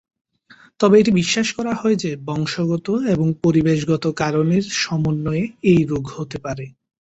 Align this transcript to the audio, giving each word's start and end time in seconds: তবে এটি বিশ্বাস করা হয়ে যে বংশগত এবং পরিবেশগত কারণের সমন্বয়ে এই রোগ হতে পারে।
তবে 0.79 0.95
এটি 0.99 1.11
বিশ্বাস 1.21 1.47
করা 1.57 1.73
হয়ে 1.75 1.97
যে 2.03 2.11
বংশগত 2.27 2.85
এবং 3.13 3.27
পরিবেশগত 3.43 4.05
কারণের 4.21 4.63
সমন্বয়ে 4.81 5.43
এই 5.63 5.81
রোগ 5.91 6.03
হতে 6.15 6.37
পারে। 6.45 6.65